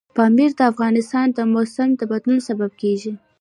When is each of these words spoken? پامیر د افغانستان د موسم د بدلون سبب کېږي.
پامیر 0.17 0.51
د 0.59 0.61
افغانستان 0.71 1.27
د 1.33 1.39
موسم 1.53 1.89
د 1.95 2.01
بدلون 2.11 2.39
سبب 2.47 2.71
کېږي. 2.81 3.11